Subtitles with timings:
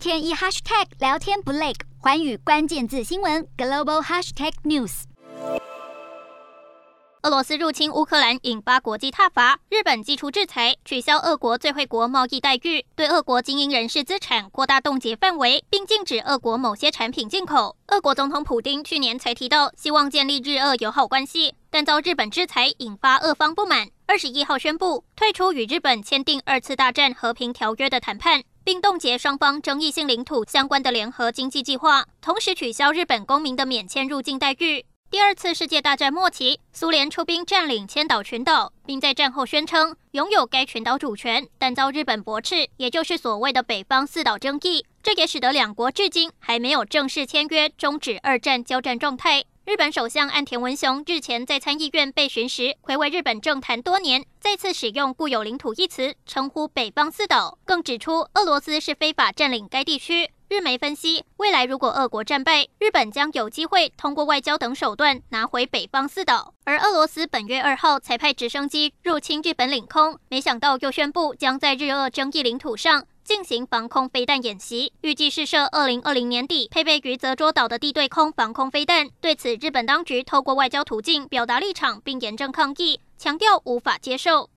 [0.00, 5.02] 天一 hashtag 聊天不累，寰宇关键字新闻 global hashtag news。
[7.20, 9.60] 俄罗斯入侵乌克兰，引发国际挞伐。
[9.68, 17.76] 日本祭出制裁，取消俄国最惠国贸易待遇，对俄国经营人士资产扩大冻结范围，并禁止俄国某些产品进口。
[17.88, 23.88] 俄国总统普丁去年才提到希望建立日俄友好关系，但遭日本制裁，引发俄方不满。
[24.06, 34.84] 二十一号宣布退出与日本签订二次大战和平条约的谈判，并冻结双方争议性领土相关的联合经济计划，同时取消日本公民的免签入境待遇。
[35.12, 44.84] 第二次世界大战末期，苏联出兵占领千岛群岛，并在战后宣称拥有该群岛主权，但遭日本驳斥，也就是所谓的北方四岛争议。
[45.02, 49.44] 这也使得两国至今还没有正式签约终止二战交战状态。
[49.70, 60.32] 日本首相岸田文雄日前在参议院被询时，回味日本政坛多年，再次使用固有领土一词称呼北方四岛，更指出俄罗斯是非法占领该地区。
[60.50, 66.52] 日媒分析，未来如果俄国战败，日本将有机会通过外交等手段拿回北方四岛。
[66.64, 79.08] 而俄罗斯本月二号才派直升机入侵日本领空，没想到又宣布将在日俄争议领土上进行防空飞弹演习，预计试射二零二零年底配备于泽州岛的地对空防空飞弹。
[79.20, 84.48] 对此，日本当局透过外交途径表达立场，并严正抗议，强调无法接受。